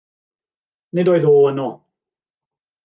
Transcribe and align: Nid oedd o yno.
Nid 0.97 1.11
oedd 1.13 1.29
o 1.33 1.35
yno. 1.53 1.69